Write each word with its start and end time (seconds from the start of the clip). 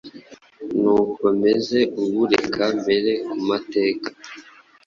n'uko 0.81 1.23
meze 1.41 1.79
ubu 2.01 2.21
reka 2.31 2.63
mpere 2.81 3.11
ku 3.29 3.35
mateka 3.47 4.09